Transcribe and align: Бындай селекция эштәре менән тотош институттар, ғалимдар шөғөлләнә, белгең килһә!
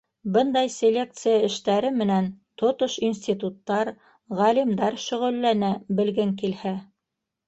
Бындай 0.35 0.69
селекция 0.75 1.33
эштәре 1.47 1.91
менән 1.97 2.29
тотош 2.61 2.95
институттар, 3.07 3.91
ғалимдар 4.39 4.97
шөғөлләнә, 5.05 5.71
белгең 6.01 6.33
килһә! 6.41 6.73